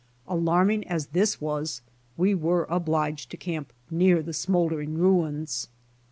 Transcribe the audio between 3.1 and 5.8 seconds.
to camip near the sniol dering ruins.